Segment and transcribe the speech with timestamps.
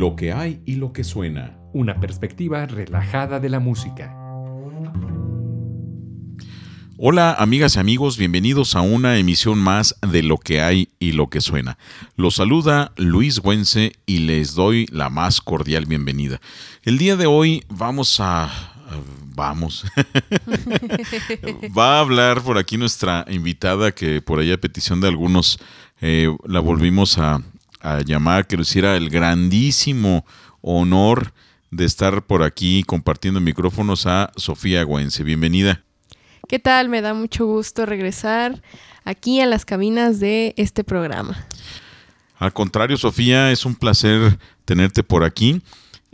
[0.00, 1.58] lo que hay y lo que suena.
[1.74, 4.16] Una perspectiva relajada de la música.
[6.96, 11.28] Hola amigas y amigos, bienvenidos a una emisión más de Lo que hay y lo
[11.28, 11.76] que suena.
[12.16, 16.40] Los saluda Luis Güense y les doy la más cordial bienvenida.
[16.82, 18.50] El día de hoy vamos a...
[19.34, 19.84] Vamos.
[21.78, 25.58] Va a hablar por aquí nuestra invitada que por ahí a petición de algunos
[26.00, 27.42] eh, la volvimos a,
[27.80, 30.24] a llamar, que lo hiciera el grandísimo
[30.60, 31.32] honor
[31.70, 35.22] de estar por aquí compartiendo micrófonos a Sofía Güense.
[35.22, 35.82] Bienvenida.
[36.48, 36.88] ¿Qué tal?
[36.88, 38.62] Me da mucho gusto regresar
[39.04, 41.46] aquí a las cabinas de este programa.
[42.38, 45.62] Al contrario, Sofía, es un placer tenerte por aquí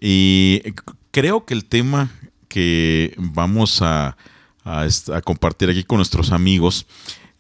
[0.01, 0.63] y
[1.11, 2.11] creo que el tema
[2.49, 4.17] que vamos a,
[4.65, 6.87] a, a compartir aquí con nuestros amigos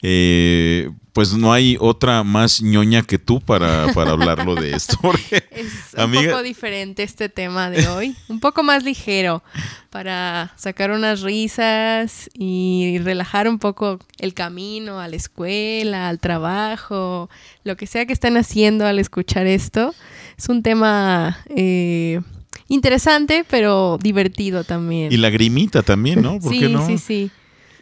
[0.02, 4.98] eh, pues no hay otra más ñoña que tú para, para hablarlo de esto.
[5.30, 9.42] es un poco diferente este tema de hoy, un poco más ligero
[9.88, 17.30] para sacar unas risas y relajar un poco el camino a la escuela, al trabajo,
[17.64, 19.94] lo que sea que estén haciendo al escuchar esto.
[20.36, 22.20] Es un tema eh,
[22.68, 25.10] interesante, pero divertido también.
[25.10, 26.38] Y lagrimita también, ¿no?
[26.40, 26.86] ¿Por sí, qué no?
[26.86, 27.30] sí, sí.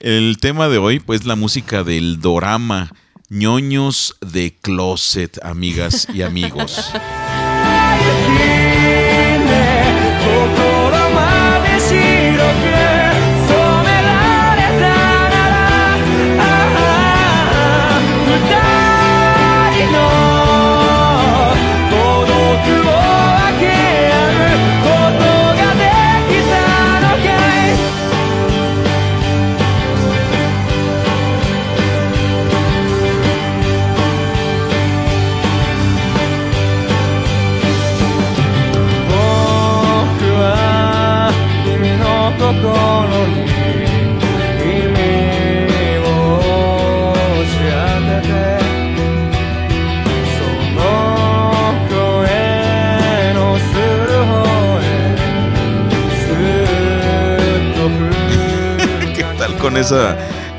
[0.04, 2.92] El tema de hoy, pues, la música del dorama
[3.30, 6.92] ñoños de closet, amigas y amigos.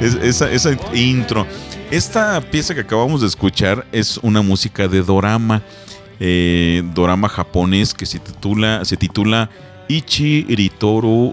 [0.06, 1.46] esa, intro.
[1.92, 5.62] Esta pieza que acabamos de escuchar es una música de dorama,
[6.20, 9.50] eh, dorama japonés que se titula, se titula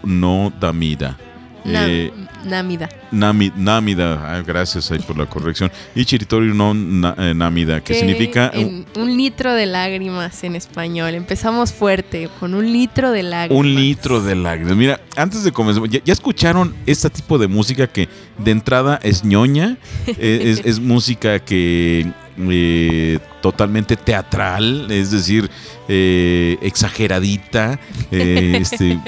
[0.04, 1.18] no Damida.
[1.64, 2.10] Eh,
[2.44, 2.88] Namida.
[3.10, 5.70] Nami, namida, ah, gracias ahí por la corrección.
[5.94, 8.50] Ichiritori no na, eh, Namida, que, que significa...
[8.52, 11.14] En, un litro de lágrimas en español.
[11.14, 13.60] Empezamos fuerte, con un litro de lágrimas.
[13.60, 14.76] Un litro de lágrimas.
[14.76, 18.08] Mira, antes de comenzar, ¿ya, ya escucharon este tipo de música que
[18.38, 19.76] de entrada es ñoña?
[20.06, 25.50] es, es, música que eh, totalmente teatral, es decir,
[25.88, 27.78] eh, exageradita,
[28.10, 28.98] eh, este,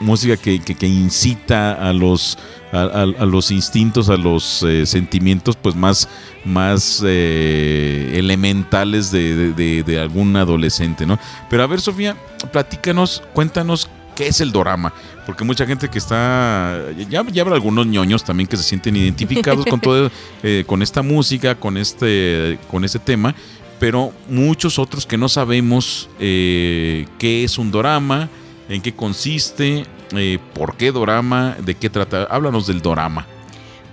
[0.00, 2.38] música que, que, que, incita a los,
[2.72, 6.08] a, a, a los instintos, a los sentimientos pues más,
[6.44, 11.18] más elementales de, de, de, algún adolescente, ¿no?
[11.50, 12.16] Pero a ver, Sofía,
[12.50, 14.94] platícanos, cuéntanos qué es el dorama,
[15.26, 19.66] porque mucha gente que está, ya, ya habrá algunos ñoños también que se sienten identificados
[19.66, 20.10] con todo,
[20.42, 23.34] eh, con esta música, con este, con este tema,
[23.78, 28.28] pero muchos otros que no sabemos eh, qué es un dorama,
[28.68, 29.84] en qué consiste,
[30.16, 32.24] eh, por qué dorama, de qué trata.
[32.24, 33.26] Háblanos del dorama.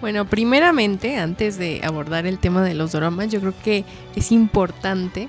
[0.02, 3.84] Bueno, primeramente, antes de abordar el tema de los doramas, yo creo que
[4.16, 5.28] es importante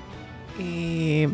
[0.59, 1.29] eh,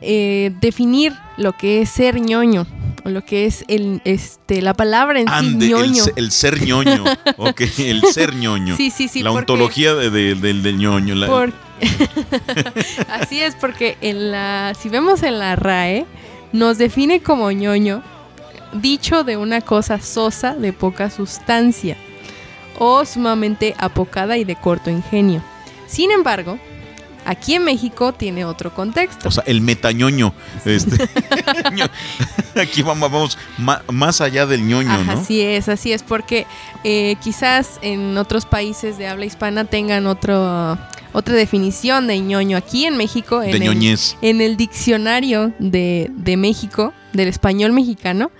[0.00, 2.66] eh, definir lo que es ser ñoño
[3.04, 6.04] o lo que es el este la palabra en Ande, sí ñoño.
[6.16, 7.04] El, el, ser ñoño,
[7.36, 8.76] ok, el ser ñoño.
[8.76, 9.22] Sí, sí, sí.
[9.22, 11.14] La ontología de, de, del, del ñoño.
[11.14, 11.26] La...
[11.26, 11.52] Por...
[13.10, 16.06] Así es, porque en la, si vemos en la RAE,
[16.52, 18.02] nos define como ñoño
[18.72, 21.96] dicho de una cosa sosa de poca sustancia
[22.78, 25.42] o sumamente apocada y de corto ingenio.
[25.86, 26.58] Sin embargo,
[27.24, 29.28] Aquí en México tiene otro contexto.
[29.28, 30.34] O sea, el metañoño.
[30.64, 31.08] Este,
[32.60, 33.38] aquí vamos, vamos
[33.90, 35.20] más allá del ñoño, Ajá, ¿no?
[35.20, 36.46] Así es, así es, porque
[36.84, 40.78] eh, quizás en otros países de habla hispana tengan otro,
[41.12, 42.56] otra definición de ñoño.
[42.56, 48.30] Aquí en México, en, de el, en el, diccionario de, de, México, del español mexicano,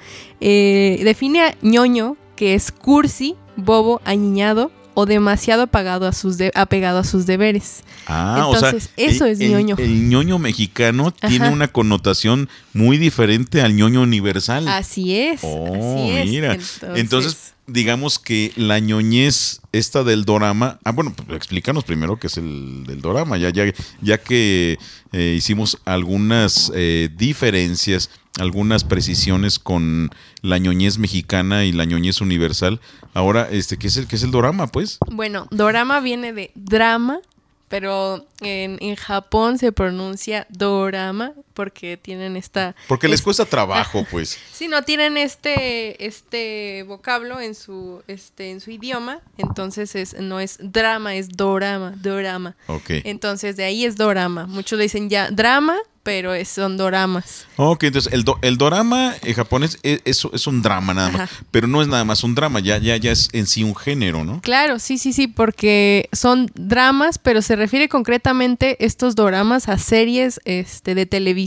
[0.40, 6.98] eh, define a ñoño que es cursi, bobo, añiñado o demasiado apagado a sus apegado
[6.98, 7.82] a sus deberes.
[8.06, 9.76] Ah, Entonces, o sea, eso es ñoño.
[9.78, 14.68] El ñoño mexicano tiene una connotación muy diferente al ñoño universal.
[14.68, 15.40] Así es.
[15.42, 16.56] Oh, mira.
[16.94, 22.36] Entonces, digamos que la ñoñez esta del dorama, ah, bueno, pues explícanos primero qué es
[22.36, 23.64] el del dorama, ya, ya,
[24.00, 24.78] ya que
[25.12, 30.10] eh, hicimos algunas eh, diferencias algunas precisiones con
[30.42, 32.80] la ñoñez mexicana y la ñoñez universal.
[33.12, 34.98] Ahora, este, ¿qué es el, qué es el dorama, pues?
[35.10, 37.20] Bueno, dorama viene de drama,
[37.68, 42.74] pero en, en, Japón se pronuncia dorama porque tienen esta...
[42.88, 44.38] Porque les cuesta trabajo, pues.
[44.52, 50.40] sí, no tienen este, este vocablo en su, este, en su idioma, entonces es, no
[50.40, 52.56] es drama, es dorama, dorama.
[52.66, 52.90] Ok.
[53.04, 54.46] Entonces de ahí es dorama.
[54.46, 57.46] Muchos le dicen ya drama pero son doramas.
[57.56, 61.80] Ok, entonces el, el dorama en japonés es, es, un drama nada más, pero no
[61.80, 64.40] es nada más un drama, ya, ya, ya es en sí un género, ¿no?
[64.42, 70.40] Claro, sí, sí, sí, porque son dramas, pero se refiere concretamente estos doramas a series
[70.44, 71.43] este, de televisión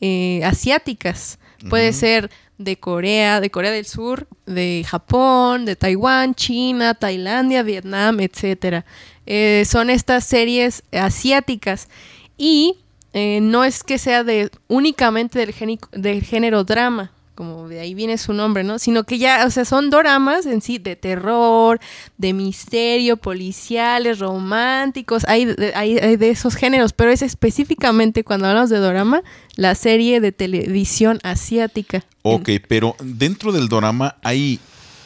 [0.00, 1.38] eh, asiáticas.
[1.68, 8.20] Puede ser de Corea, de Corea del Sur, de Japón, de Taiwán, China, Tailandia, Vietnam,
[8.20, 8.84] etcétera.
[9.26, 11.88] Eh, son estas series asiáticas
[12.36, 12.76] y
[13.12, 18.18] eh, no es que sea de únicamente del, del género drama, como de ahí viene
[18.18, 18.80] su nombre, ¿no?
[18.80, 21.78] Sino que ya, o sea, son doramas en sí de terror,
[22.16, 28.70] de misterio, policiales, románticos, hay de, hay, de esos géneros, pero es específicamente cuando hablamos
[28.70, 29.22] de dorama,
[29.54, 32.04] la serie de televisión asiática.
[32.22, 34.58] Ok, pero dentro del dorama hay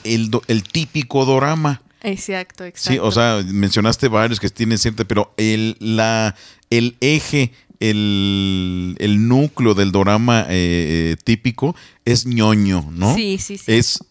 [0.02, 1.82] el, el típico dorama.
[2.02, 2.92] Exacto, exacto.
[2.92, 6.34] Sí, o sea, mencionaste varios que tienen cierta, pero el, la,
[6.70, 7.52] el eje
[7.90, 11.74] el, núcleo del dorama eh, eh, típico
[12.04, 13.14] es ñoño, ¿no?
[13.14, 13.72] Sí, sí, sí.
[13.72, 14.04] Es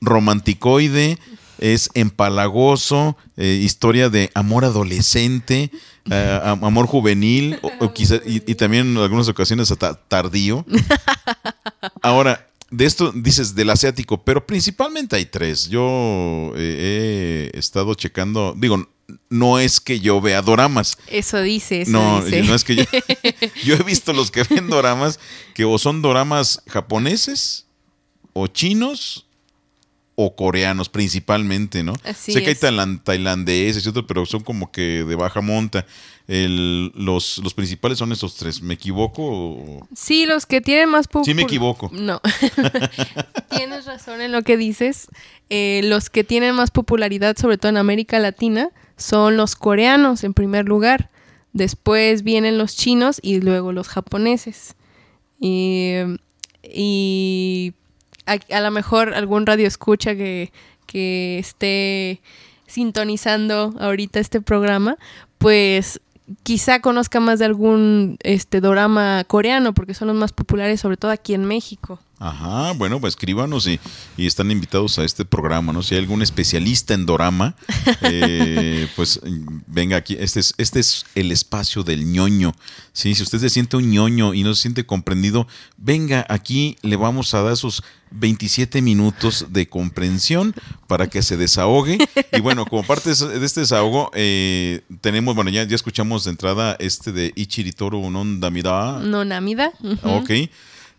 [0.00, 1.18] romanticoide,
[1.58, 5.70] es empalagoso, eh, historia de amor adolescente,
[6.10, 10.64] amor juvenil, o, quizá, y, también en algunas ocasiones hasta tardío.
[12.02, 15.68] Ahora, de esto dices del asiático, pero principalmente hay tres.
[15.68, 18.88] Yo he estado checando, digo,
[19.30, 20.98] no es que yo vea doramas.
[21.06, 22.84] Eso dice, eso no, no es que yo.
[23.64, 25.18] yo he visto los que ven doramas
[25.54, 27.66] que o son doramas japoneses
[28.32, 29.27] o chinos
[30.20, 31.94] o coreanos principalmente, ¿no?
[32.12, 35.86] sé que hay tailandeses y otros, pero son como que de baja monta.
[36.26, 38.60] los, los principales son esos tres.
[38.60, 39.86] ¿Me equivoco?
[39.94, 41.88] Sí, los que tienen más Sí, me equivoco.
[41.92, 42.20] No.
[43.48, 45.06] Tienes razón en lo que dices.
[45.50, 50.34] Eh, los que tienen más popularidad, sobre todo en América Latina, son los coreanos en
[50.34, 51.10] primer lugar.
[51.52, 54.74] Después vienen los chinos y luego los japoneses.
[55.40, 56.02] Y,
[58.28, 60.52] a, lo mejor algún radio escucha que,
[60.86, 62.20] que esté
[62.66, 64.96] sintonizando ahorita este programa,
[65.38, 66.00] pues
[66.42, 71.10] quizá conozca más de algún este drama coreano, porque son los más populares, sobre todo
[71.10, 71.98] aquí en México.
[72.20, 73.78] Ajá, bueno, pues escríbanos y,
[74.16, 75.84] y, están invitados a este programa, ¿no?
[75.84, 77.54] Si hay algún especialista en dorama,
[78.02, 79.20] eh, pues
[79.68, 82.54] venga aquí, este es, este es el espacio del ñoño,
[82.92, 83.14] ¿sí?
[83.14, 87.34] Si usted se siente un ñoño y no se siente comprendido, venga, aquí le vamos
[87.34, 90.54] a dar sus 27 minutos de comprensión
[90.88, 91.98] para que se desahogue.
[92.32, 96.76] Y bueno, como parte de este desahogo, eh, tenemos, bueno, ya, ya escuchamos de entrada
[96.80, 98.98] este de Ichiritoro no Namida.
[98.98, 99.72] No Namida.
[100.02, 100.30] Ok.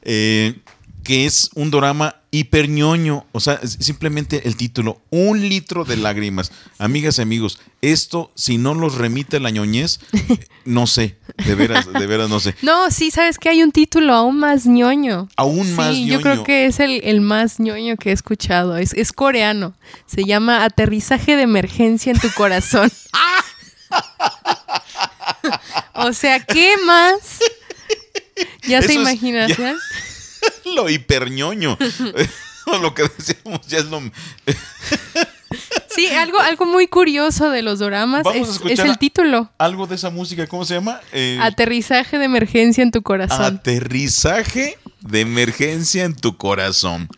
[0.01, 0.55] Eh,
[1.03, 6.51] que es un drama hiperñoño, o sea, simplemente el título, un litro de lágrimas.
[6.77, 9.99] Amigas y amigos, esto, si no los remite la ñoñez,
[10.65, 12.55] no sé, de veras, de veras no sé.
[12.61, 15.27] No, sí, sabes que hay un título aún más ñoño.
[15.37, 16.07] Aún más ñoño.
[16.07, 19.73] Yo creo que es el, más ñoño que he escuchado, es, es coreano,
[20.05, 22.91] se llama Aterrizaje de Emergencia en tu Corazón.
[25.93, 27.39] o sea, ¿qué más?
[28.67, 29.51] ¿Ya se imaginan?
[30.75, 31.77] lo hiperñoño.
[32.81, 34.01] lo que decíamos ya es lo.
[35.89, 39.51] sí, algo, algo muy curioso de los doramas es, el título.
[39.57, 41.01] Algo de esa música, ¿cómo se llama?
[41.11, 43.41] Eh, Aterrizaje de emergencia en tu corazón.
[43.41, 47.09] Aterrizaje de emergencia en tu corazón.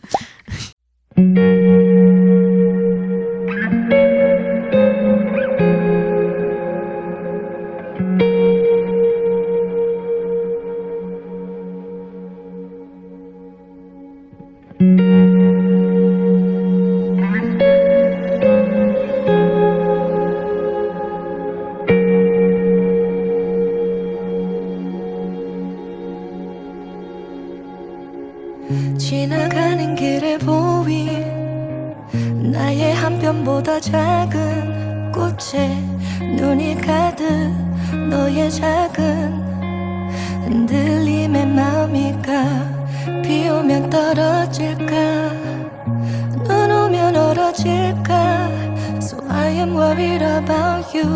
[35.41, 35.75] 꽃에
[36.38, 37.25] 눈이 가득
[38.12, 39.41] 너의 작은
[40.45, 42.69] 흔들림의 마음이 가
[43.24, 44.86] 비 오면 떨어질까?
[46.43, 48.50] 눈 오면 얼어질까?
[49.01, 51.07] So I am worried about you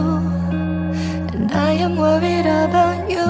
[1.31, 3.21] And I am worried about you.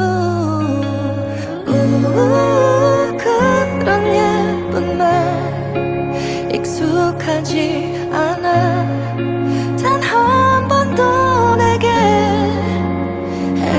[1.67, 9.04] 우, 그런 예쁜 말 익숙하지 않아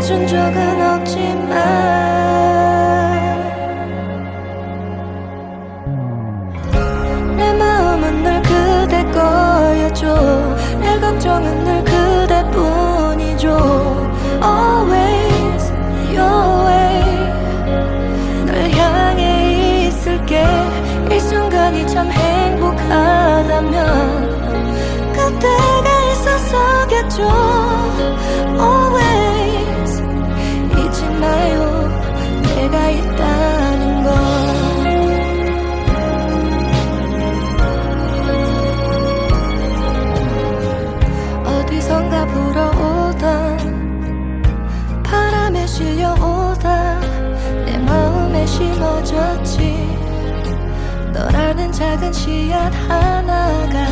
[0.06, 1.50] 해준 적은 없지만
[7.36, 10.14] 내 마음은 늘 그대 거여줘
[10.80, 13.48] 내 걱정은 늘 그대뿐이죠.
[14.44, 15.72] Always
[16.14, 17.02] your way
[18.46, 20.46] 널 향해 있을게.
[21.10, 23.74] 이 순간이 참 행복하다면
[25.14, 27.26] 그때가 있었어겠죠
[51.56, 53.88] 너라는 작은 씨앗 하나가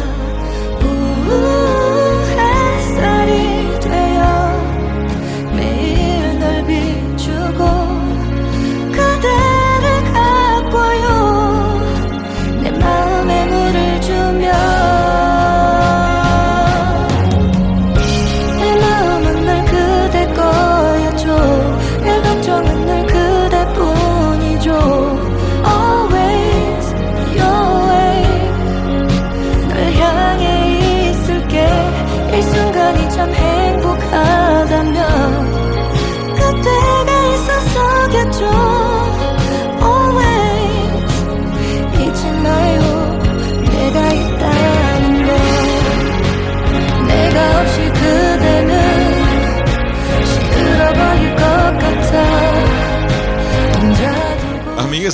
[0.82, 0.86] 우
[2.36, 3.43] 햇살이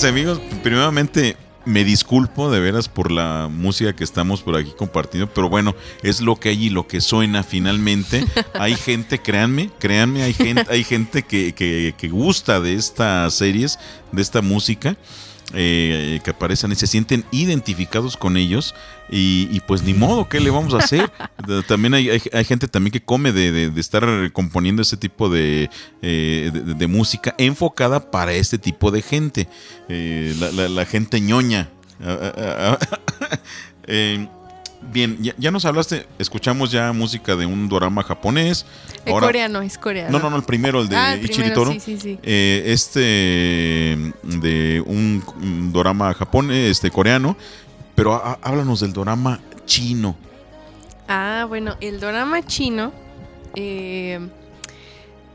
[0.01, 4.73] Amigas y amigos, primeramente me disculpo de veras por la música que estamos por aquí
[4.75, 8.25] compartiendo, pero bueno, es lo que hay y lo que suena finalmente.
[8.55, 13.79] Hay gente, créanme, créanme, hay gente, hay gente que, que, que gusta de estas series,
[14.11, 14.97] de esta música.
[15.55, 18.75] Eh, que aparecen y se sienten identificados con ellos
[19.11, 21.11] y, y pues ni modo, ¿qué le vamos a hacer?
[21.47, 24.97] De- También hay, hay- hay gente también que come de, de- de estar componiendo ese
[24.97, 25.71] tipo de,
[26.03, 29.49] eh, de, de música enfocada para este tipo de gente,
[29.89, 31.69] Eh, la, la- la gente ñoña.
[34.83, 38.65] Bien, ya, ya nos hablaste, escuchamos ya música de un drama japonés.
[39.05, 40.11] Es Ahora- coreano, es coreano.
[40.11, 41.73] No, no, no, el primero, el de Ah, el Ichiri primero, Toro.
[41.73, 42.19] sí, sí, sí.
[42.23, 43.01] Eh, este
[44.23, 47.37] de un, un dorama japonés, este coreano,
[47.95, 50.17] pero há- háblanos del dorama chino.
[51.09, 52.93] Ah, bueno, el drama chino,
[53.57, 54.19] eh,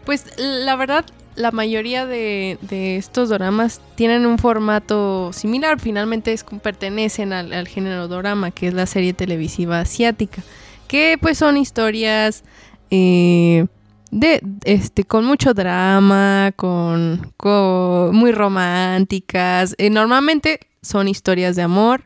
[0.05, 5.79] pues la verdad, la mayoría de, de estos doramas tienen un formato similar.
[5.79, 10.43] Finalmente es, pertenecen al, género dorama, que es la serie televisiva asiática,
[10.87, 12.43] que pues son historias
[12.89, 13.65] eh,
[14.11, 19.75] de este con mucho drama, con, con- muy románticas.
[19.77, 22.03] Eh, normalmente son historias de amor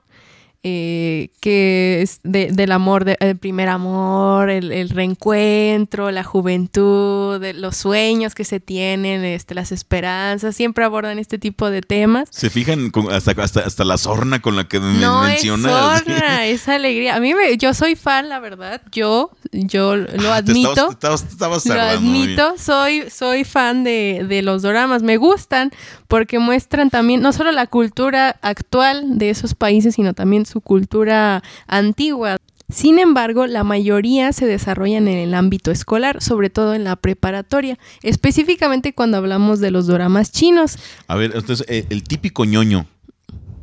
[0.63, 7.39] eh, que es de- del amor, de- el primer amor, el, el reencuentro, la juventud,
[7.39, 12.27] de los sueños que se tienen, este, las esperanzas, siempre abordan este tipo de temas.
[12.31, 15.69] Se fijan con- hasta, hasta, hasta la sorna con la que me No menciona.
[15.95, 17.15] es sorna, es alegría.
[17.15, 18.81] A mí me, yo soy fan, la verdad.
[18.91, 20.71] Yo, yo lo Te admito.
[20.71, 25.03] estabas- te estabas- te estabas Lo admito, soy, soy fan de, de los doramas.
[25.03, 25.71] Me gustan
[26.07, 31.41] porque muestran también no solo la cultura actual de esos países, sino también su cultura
[31.67, 32.37] antigua.
[32.71, 37.79] Sin embargo, la mayoría se desarrollan en el ámbito escolar, sobre todo en la preparatoria,
[38.03, 40.77] específicamente cuando hablamos de los doramas chinos.
[41.07, 42.85] A ver, entonces, eh, el típico ñoño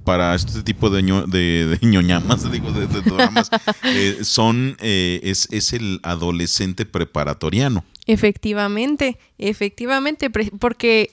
[0.04, 3.48] para este tipo de, ño- de, de ñoñamas, digo, de, de doramas,
[3.84, 7.84] eh, son, eh, es, es el adolescente preparatoriano.
[8.06, 11.10] Efectivamente, efectivamente, porque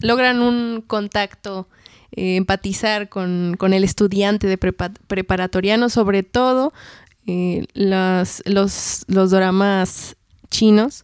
[0.00, 1.68] logran un contacto,
[2.16, 6.72] eh, empatizar con, con el estudiante de prepa- preparatoriano, sobre todo
[7.26, 10.16] eh, las- los, los dramas
[10.50, 11.02] chinos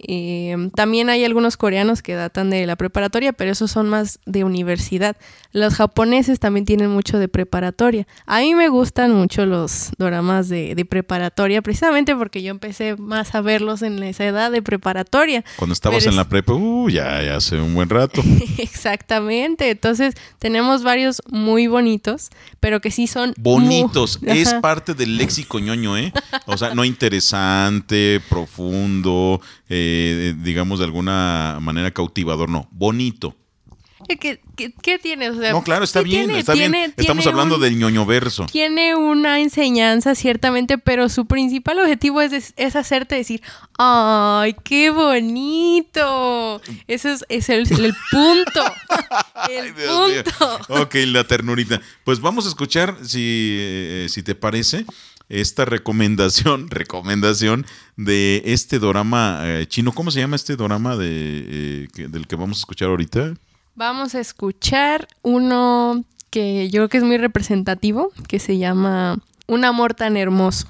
[0.00, 4.44] Eh, también hay algunos coreanos que datan de la preparatoria, pero esos son más de
[4.44, 5.16] universidad.
[5.52, 8.06] Los japoneses también tienen mucho de preparatoria.
[8.26, 13.34] A mí me gustan mucho los doramas de, de preparatoria, precisamente porque yo empecé más
[13.34, 15.44] a verlos en esa edad de preparatoria.
[15.56, 18.22] Cuando estabas Pero en es- la prepa, uh, ya, ya hace un buen rato.
[18.58, 19.70] Exactamente.
[19.70, 25.96] Entonces, tenemos varios muy bonitos, pero que sí son Bonitos, es parte del léxico ñoño,
[25.98, 26.12] ¿eh?
[26.46, 33.34] O sea, no interesante, profundo, eh, digamos de alguna manera cautivador, no, bonito.
[34.08, 35.28] ¿Qué, qué, qué tiene?
[35.28, 36.72] O sea, No, claro, está bien, tiene- está bien.
[36.96, 38.46] Estamos hablando un- del ñoño verso.
[38.50, 43.42] Tiene una enseñanza, ciertamente, pero su principal objetivo es, es hacerte decir,
[43.76, 46.60] ¡ay, qué bonito!
[46.86, 48.62] Ese es, es el, el punto.
[49.50, 50.22] El Dios mío.
[50.24, 50.82] punto.
[50.82, 51.80] Ok, la ternurita.
[52.04, 54.84] Pues vamos a escuchar, si, eh, si te parece,
[55.28, 57.66] esta recomendación, recomendación
[57.96, 59.92] de este dorama eh, chino.
[59.92, 63.34] ¿Cómo se llama este dorama de, eh, del que vamos a escuchar ahorita?
[63.74, 69.64] Vamos a escuchar uno que yo creo que es muy representativo, que se llama Un
[69.64, 70.66] amor tan hermoso.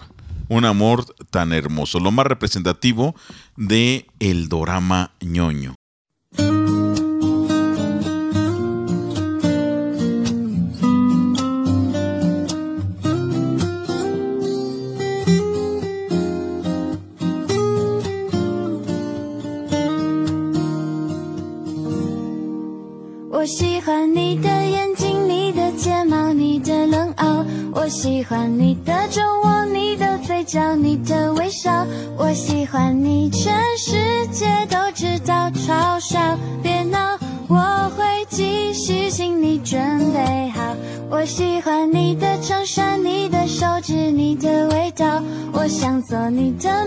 [0.48, 3.14] Un amor tan hermoso, lo más representativo
[3.56, 5.77] de el dorama ñoño.
[46.56, 46.77] done.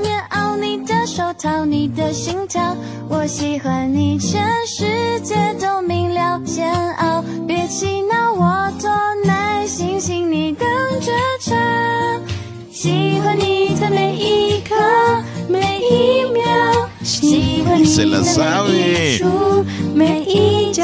[18.00, 19.64] Se la 的每 sabe 一处，
[19.94, 20.82] 每一角。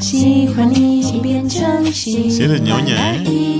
[0.00, 3.52] 喜欢你变成习 Sí eres ñoña, 把 ¿eh?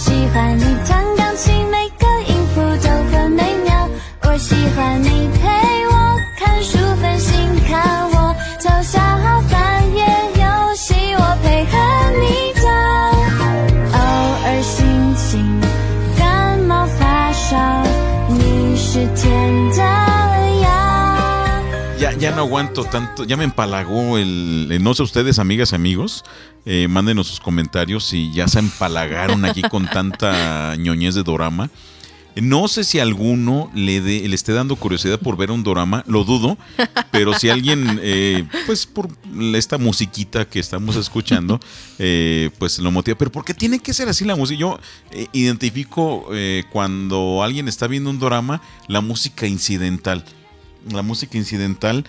[0.00, 0.64] 喜欢你
[22.40, 26.24] no aguanto tanto, ya me empalagó el, eh, no sé ustedes, amigas y amigos,
[26.64, 31.68] eh, mándenos sus comentarios si ya se empalagaron aquí con tanta ñoñez de dorama.
[32.36, 36.24] No sé si alguno le, dé- le esté dando curiosidad por ver un dorama, lo
[36.24, 36.56] dudo,
[37.10, 39.10] pero si alguien, eh, pues por
[39.54, 41.60] esta musiquita que estamos escuchando,
[41.98, 43.18] eh, pues lo motiva.
[43.18, 44.58] Pero ¿por qué tiene que ser así la música?
[44.58, 44.78] Yo
[45.10, 46.26] eh, identifico
[46.72, 50.24] cuando alguien está viendo un dorama, la música incidental
[50.90, 52.06] la música incidental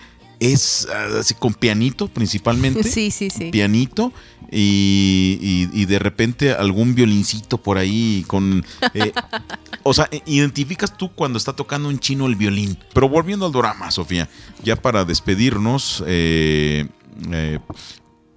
[0.52, 2.82] es ah, así con pianito principalmente.
[2.92, 3.50] Sí, sí, sí.
[3.50, 4.12] Pianito
[4.50, 8.64] y, y- y de repente algún violincito por ahí con...
[8.94, 9.12] eh,
[9.82, 12.78] o sea, eh, identificas tú cuando está tocando un chino el violín.
[12.92, 14.28] Pero volviendo al drama, Sofía,
[14.62, 16.86] ya para despedirnos, eh,
[17.30, 17.58] eh,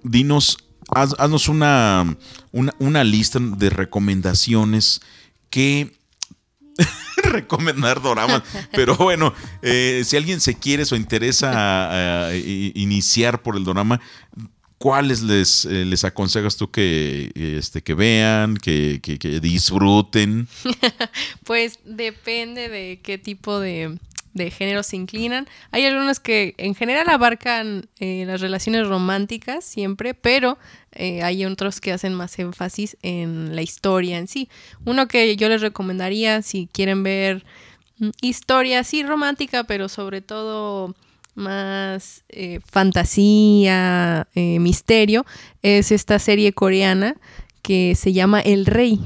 [0.02, 2.16] dinos, haz- haznos una,
[2.52, 5.00] una, una lista de recomendaciones
[5.50, 5.92] que
[7.24, 8.42] recomendar doramas.
[8.72, 12.38] Pero bueno, eh, si alguien se quiere o interesa eh,
[12.74, 14.00] i- iniciar por el dorama,
[14.78, 20.48] ¿cuáles les, eh, les aconsejas tú que, este, que vean, que, que- que disfruten?
[21.44, 23.96] Pues depende de qué tipo de,
[24.36, 25.48] de género se inclinan.
[25.70, 30.58] Hay algunos que en general abarcan eh, las relaciones románticas siempre, pero
[30.92, 34.48] eh, hay otros que hacen más énfasis en la historia en sí.
[34.84, 37.44] Uno que yo les recomendaría si quieren ver
[37.98, 40.94] mm, historia, sí romántica, pero sobre todo
[41.34, 45.24] más eh, fantasía, eh, misterio,
[45.62, 47.16] es esta serie coreana
[47.62, 49.00] que se llama El Rey.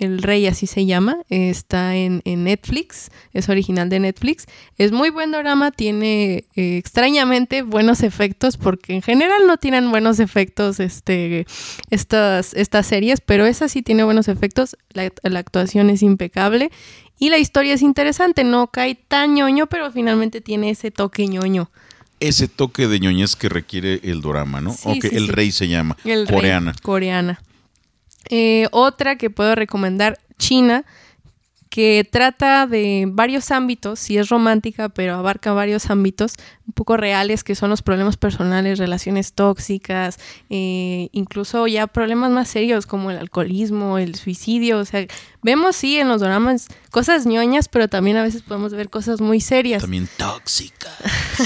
[0.00, 4.46] El Rey, así se llama, está en, Netflix, es original de Netflix.
[4.78, 10.18] Es muy buen drama, tiene eh, extrañamente buenos efectos, porque en general no tienen buenos
[10.18, 11.46] efectos este,
[11.90, 16.70] estas, estas series, pero esa sí tiene buenos efectos, la, la actuación es impecable
[17.18, 21.70] y la historia es interesante, no cae tan ñoño, pero finalmente tiene ese toque ñoño
[22.20, 24.76] ese toque de ñoñez que requiere el drama, ¿no?
[24.84, 25.96] o que el rey se llama.
[26.04, 26.74] El coreana.
[26.82, 27.40] coreana.
[28.30, 30.84] Eh, otra que puedo recomendar, China,
[31.70, 36.34] que trata de varios ámbitos, sí es romántica, pero abarca varios ámbitos
[36.66, 40.18] un poco reales, que son los problemas personales, relaciones tóxicas,
[40.50, 44.78] eh, incluso ya problemas más serios como el alcoholismo, el suicidio.
[44.78, 45.06] O sea,
[45.42, 49.40] vemos sí en los dramas cosas ñoñas, pero también a veces podemos ver cosas muy
[49.40, 49.82] serias.
[49.82, 50.92] También tóxicas.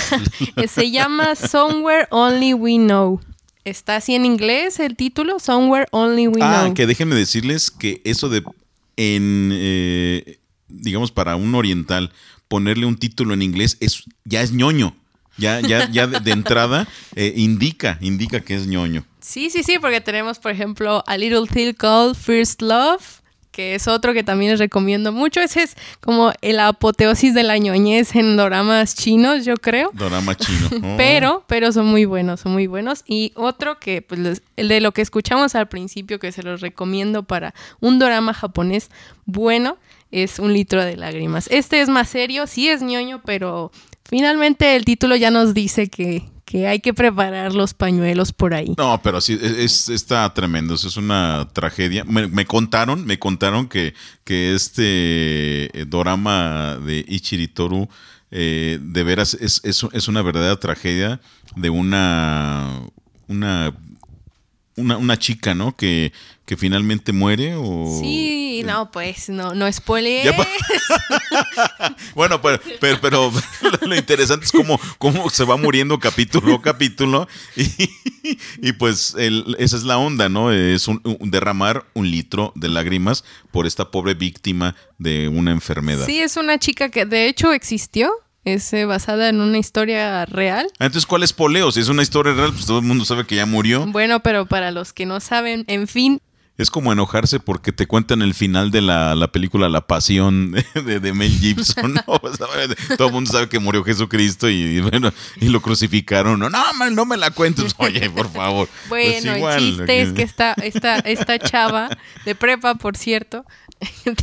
[0.68, 3.20] Se llama Somewhere Only We Know.
[3.64, 6.70] Está así en inglés el título, Somewhere Only We ah, Know.
[6.70, 8.42] Ah, que déjenme decirles que eso de
[8.96, 12.12] en, eh, digamos, para un oriental,
[12.48, 14.96] ponerle un título en inglés es, ya es ñoño.
[15.36, 19.04] Ya, ya, ya de, entrada eh, indica, indica que es ñoño.
[19.20, 23.20] Sí, sí, sí, porque tenemos, por ejemplo, A Little Thing Called First Love,
[23.54, 25.40] que es otro que también les recomiendo mucho.
[25.40, 29.90] Ese es como el apoteosis de la ñoñez en doramas chinos, yo creo.
[29.94, 30.68] Dorama chino.
[30.84, 30.96] Oh.
[30.96, 33.04] pero, pero son muy buenos, son muy buenos.
[33.06, 37.22] Y otro que, pues, el de lo que escuchamos al principio, que se los recomiendo
[37.22, 38.90] para un dorama japonés
[39.24, 39.78] bueno,
[40.10, 41.48] es Un litro de lágrimas.
[41.50, 43.72] Este es más serio, sí es ñoño, pero
[44.04, 46.22] finalmente el título ya nos dice que,
[46.54, 48.74] que hay que preparar los pañuelos por ahí.
[48.78, 52.04] No, pero sí, es, está tremendo, es una tragedia.
[52.04, 57.88] Me, contaron, me contaron que, que este eh, dorama de Ichiritoru
[58.30, 61.20] eh, de veras es, es, una verdadera tragedia
[61.56, 62.82] de una,
[63.26, 63.74] una
[64.76, 65.76] una, una, chica, ¿no?
[65.76, 66.12] Que,
[66.46, 67.98] que finalmente muere o...
[68.00, 70.34] Sí, no, pues no, no spoilees.
[72.14, 72.60] bueno, pero,
[73.00, 73.32] pero,
[73.82, 79.82] lo interesante es cómo, cómo se va muriendo capítulo a capítulo y, pues esa es
[79.84, 80.52] la onda, ¿no?
[80.52, 86.06] Es un, derramar un litro de lágrimas por esta pobre víctima de una enfermedad.
[86.06, 88.12] Sí, es una chica que de hecho existió
[88.44, 90.66] es eh, basada en una historia real.
[90.78, 91.72] Ah, entonces, ¿cuál es poleo?
[91.72, 93.86] Si es una historia real, pues todo el mundo sabe que ya murió.
[93.86, 96.20] Bueno, pero para los que no saben, en fin.
[96.56, 101.32] Es como enojarse porque te cuentan el final de la, película La Pasión de, Mel
[101.32, 101.94] Gibson.
[102.96, 106.38] todo el mundo sabe que murió Jesucristo y, bueno, y lo crucificaron.
[106.38, 107.74] No, no, no me la cuentes.
[107.78, 108.68] Oye, por favor.
[108.88, 111.90] Pues bueno, el chiste es que esta, esta, esta chava
[112.24, 113.44] de prepa, por cierto,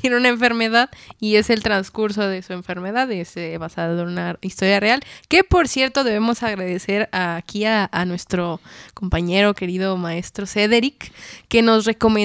[0.02, 0.90] tiene una enfermedad
[1.20, 5.44] y es el transcurso de su enfermedad, es eh, basado en una historia real, que
[5.44, 8.60] por cierto debemos agradecer aquí a, nuestro
[8.94, 11.12] compañero querido maestro Cedric,
[11.48, 12.21] que nos recomendó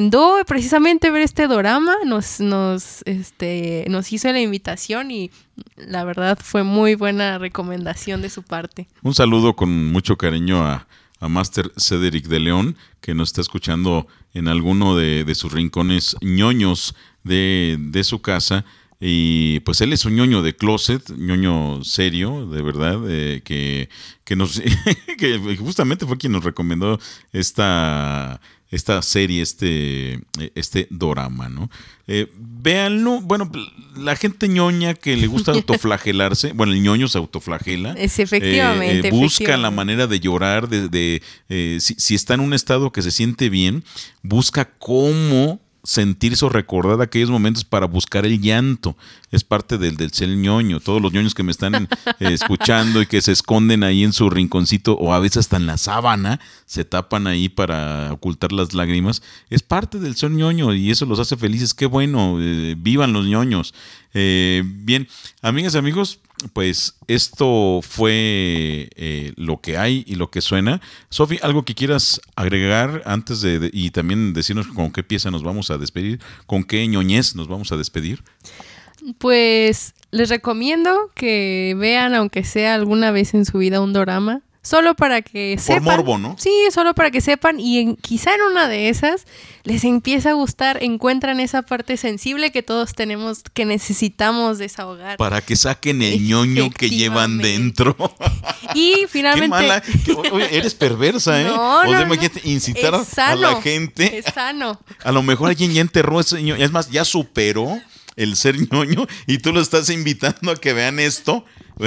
[0.47, 5.31] precisamente ver este drama, nos, nos, este, nos hizo la invitación y
[5.77, 8.89] la verdad fue muy buena recomendación de su parte.
[9.03, 10.87] Un saludo con mucho cariño a
[11.21, 16.17] a Master Cedric de León, que nos está escuchando en alguno de, de sus rincones
[16.21, 18.65] ñoños de, su casa.
[18.99, 23.91] Y pues él es un ñoño de closet, ñoño serio, de verdad, eh, que,
[24.25, 24.61] que, nos
[25.19, 26.99] que justamente fue quien nos recomendó
[27.33, 30.21] esta, esta serie, este,
[30.55, 31.71] este dorama, ¿no?
[32.09, 33.51] Eh, véanlo, bueno,
[33.97, 37.93] la gente ñoña que le gusta autoflagelarse, bueno, el ñoño se autoflagela.
[37.93, 39.09] Es efectivamente.
[39.09, 41.23] Eh, busca la manera de llorar, de, de
[41.81, 43.85] si, si, está en un estado que se siente bien,
[44.23, 48.97] busca cómo sentirse o recordar aquellos momentos para buscar el llanto.
[49.31, 50.81] Es parte del, del ser ñoño.
[50.81, 51.75] Todos los ñoños que me están
[52.21, 55.67] eh, escuchando y que se esconden ahí en su rinconcito o a veces hasta en
[55.67, 59.23] la sábana, se tapan ahí para ocultar las lágrimas.
[59.49, 61.73] Es parte del ser ñoño y eso los hace felices.
[61.73, 63.73] Qué bueno, eh, vivan los ñoños.
[64.19, 65.07] Eh, bien,
[65.43, 66.21] amigas y amigos,
[66.55, 70.81] pues esto fue eh, lo que hay y lo que suena.
[71.11, 75.71] Sofi, ¿algo que quieras agregar antes de, y también decirnos con qué pieza nos vamos
[75.71, 76.19] a despedir?
[76.47, 78.25] ¿Con qué ñoñez nos vamos a despedir?
[79.19, 84.41] Pues les recomiendo que vean, aunque sea alguna vez en su vida, un drama.
[84.67, 85.85] Solo para que sepan.
[85.85, 86.35] Por morbo, ¿no?
[86.41, 87.61] Sí, solo para que sepan.
[87.61, 89.25] Y quizá en una de esas
[89.63, 95.19] les empieza a gustar, encuentran esa parte sensible que todos tenemos, que necesitamos desahogar.
[95.19, 97.97] Para que saquen el ñoño que llevan dentro.
[98.75, 99.57] Y finalmente.
[100.05, 100.33] Qué mala.
[100.33, 101.45] Oye, eres perversa, ¿eh?
[101.45, 104.19] No, o sea, imagínate, incitar a la gente.
[104.19, 104.81] Es sano.
[105.05, 106.63] A lo mejor alguien ya enterró ese ñoño.
[106.63, 107.81] Es más, ya superó
[108.17, 111.45] el ser ñoño y tú lo estás invitando a que vean esto.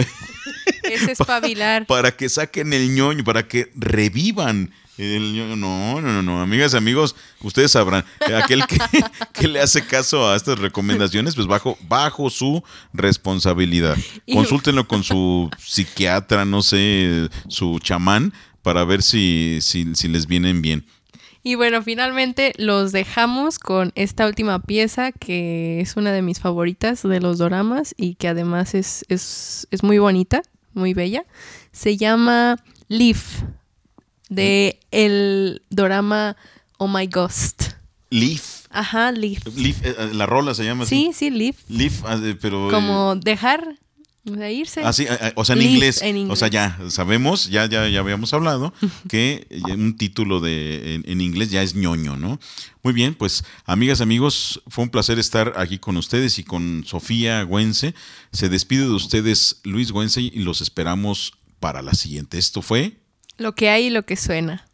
[0.94, 1.86] Es espabilar.
[1.86, 5.56] Para que saquen el ñoño, para que revivan el ñoño.
[5.56, 6.42] No, no, no, no.
[6.42, 8.04] Amigas, amigos, ustedes sabrán.
[8.44, 8.78] Aquel que,
[9.34, 12.62] que le hace caso a estas recomendaciones, pues bajo, bajo su
[12.94, 13.98] responsabilidad.
[14.26, 20.28] Y- Consúltenlo con su psiquiatra, no sé, su chamán, para ver si, si, si les
[20.28, 20.86] vienen bien.
[21.42, 27.02] Y bueno, finalmente los dejamos con esta última pieza que es una de mis favoritas
[27.02, 30.42] de los doramas y que además es, es, es muy bonita,
[30.74, 31.26] muy bella.
[31.72, 33.42] Se llama Leaf
[34.30, 36.36] de el dorama
[36.78, 37.64] Oh My Ghost.
[38.10, 38.66] Leaf.
[38.72, 39.46] Ajá, Leaf.
[39.56, 41.18] Leaf, eh, eh, la rola se llama Sí, así.
[41.18, 41.58] sí, Leaf.
[41.70, 42.70] Leaf, ah, eh, pero.
[42.72, 43.80] Como dejar
[44.38, 44.82] de irse.
[44.84, 46.02] Ah, ah, ah, o sea, en inglés.
[46.02, 48.74] en O sea, ya sabemos, ya, ya, ya habíamos hablado
[49.10, 52.40] que un título de, en, en inglés ya es ñoño, ¿no?
[52.82, 57.44] Muy bien, pues, amigas, amigos, fue un placer estar aquí con ustedes y con Sofía
[57.44, 57.94] Güense.
[58.32, 62.38] Se despide de ustedes Luis Güense y los esperamos para la siguiente.
[62.38, 62.98] Esto fue.
[63.38, 64.66] Lo que hay y lo que suena.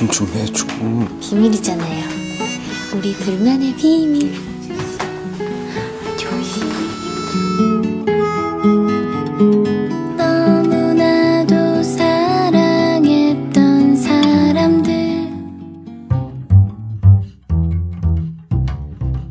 [0.00, 0.66] 조심 좀 해줘.
[1.20, 2.08] 비밀이잖아요.
[2.96, 4.32] 우리 둘만의 비밀.
[6.16, 6.64] 조심.
[10.16, 13.56] 너무나도 사랑했던
[13.96, 14.96] 사람들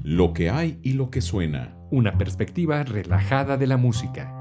[0.04, 1.74] Lo que hay y lo que suena.
[1.92, 4.32] Una perspectiva relajada de la música.